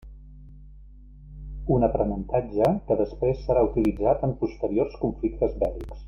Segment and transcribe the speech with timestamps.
[1.75, 5.99] Un aprenentatge que després serà utilitzat en posteriors conflictes bèl·lics.